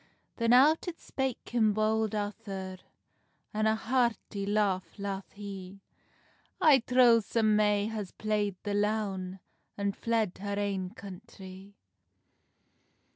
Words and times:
Then 0.37 0.51
out 0.51 0.87
it 0.87 0.99
spake 0.99 1.49
him 1.49 1.73
Bold 1.73 2.15
Arthur, 2.15 2.79
An 3.53 3.67
a 3.67 3.75
hearty 3.75 4.47
laugh 4.47 4.97
laugh 4.97 5.29
he: 5.31 5.79
"I 6.59 6.79
trow 6.79 7.19
some 7.19 7.55
may 7.55 7.85
has 7.85 8.11
playd 8.11 8.55
the 8.63 8.73
loun, 8.73 9.37
And 9.77 9.95
fled 9.95 10.39
her 10.39 10.57
ain 10.57 10.89
country." 10.89 11.75